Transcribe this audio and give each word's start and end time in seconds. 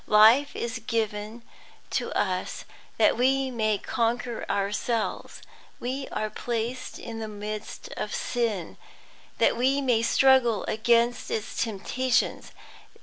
Life 0.07 0.55
is 0.55 0.79
given 0.79 1.43
to 1.91 2.11
us 2.13 2.65
that 2.97 3.15
we 3.15 3.51
may 3.51 3.77
conquer 3.77 4.43
ourselves. 4.49 5.43
We 5.79 6.07
are 6.07 6.31
placed 6.31 6.97
in 6.97 7.19
the 7.19 7.27
midst 7.27 7.87
of 7.95 8.11
sin 8.11 8.77
that 9.37 9.55
we 9.55 9.79
may 9.79 10.01
struggle 10.01 10.63
against 10.63 11.29
its 11.29 11.63
temptations. 11.63 12.51